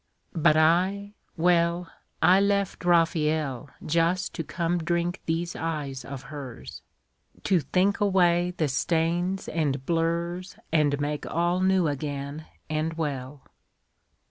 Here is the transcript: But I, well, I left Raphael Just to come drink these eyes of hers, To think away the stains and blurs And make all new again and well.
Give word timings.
But 0.33 0.57
I, 0.57 1.13
well, 1.37 1.87
I 2.23 2.39
left 2.41 2.85
Raphael 2.85 3.69
Just 3.85 4.33
to 4.33 4.43
come 4.43 4.79
drink 4.79 5.21
these 5.27 5.55
eyes 5.55 6.03
of 6.03 6.23
hers, 6.23 6.81
To 7.43 7.59
think 7.59 7.99
away 8.01 8.49
the 8.57 8.67
stains 8.67 9.47
and 9.47 9.85
blurs 9.85 10.55
And 10.71 10.99
make 10.99 11.27
all 11.27 11.59
new 11.59 11.85
again 11.87 12.47
and 12.67 12.95
well. 12.95 13.43